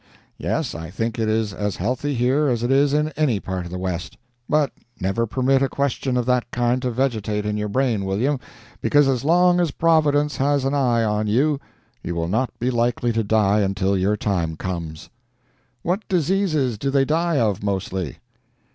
Yes, 0.39 0.73
I 0.73 0.89
think 0.89 1.19
it 1.19 1.29
is 1.29 1.53
as 1.53 1.75
healthy 1.75 2.15
here 2.15 2.47
as 2.47 2.63
it 2.63 2.71
is 2.71 2.91
in 2.91 3.09
any 3.09 3.39
part 3.39 3.65
of 3.67 3.71
the 3.71 3.77
West. 3.77 4.17
But 4.49 4.71
never 4.99 5.27
permit 5.27 5.61
a 5.61 5.69
question 5.69 6.17
of 6.17 6.25
that 6.25 6.49
kind 6.49 6.81
to 6.81 6.89
vegetate 6.89 7.45
in 7.45 7.55
your 7.55 7.67
brain, 7.67 8.03
William, 8.03 8.39
because 8.81 9.07
as 9.07 9.23
long 9.23 9.59
as 9.59 9.69
providence 9.69 10.37
has 10.37 10.65
an 10.65 10.73
eye 10.73 11.03
on 11.03 11.27
you, 11.27 11.59
you 12.01 12.15
will 12.15 12.29
not 12.29 12.49
be 12.57 12.71
likely 12.71 13.13
to 13.13 13.23
die 13.23 13.59
until 13.59 13.95
your 13.95 14.17
time 14.17 14.55
comes. 14.55 15.11
"What 15.83 16.07
diseases 16.07 16.79
do 16.79 16.89
they 16.89 17.05
die 17.05 17.37
of 17.37 17.61
mostly?" 17.61 18.17